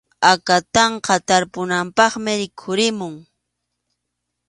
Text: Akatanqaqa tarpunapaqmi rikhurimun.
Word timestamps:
Akatanqaqa 0.31 1.15
tarpunapaqmi 1.27 2.33
rikhurimun. 2.39 3.15